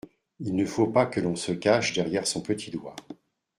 Il 0.39 0.55
ne 0.55 0.65
faut 0.65 0.87
pas 0.87 1.05
que 1.05 1.19
l’on 1.19 1.35
se 1.35 1.51
cache 1.51 1.93
derrière 1.93 2.25
son 2.25 2.41
petit 2.41 2.71
doigt. 2.71 2.95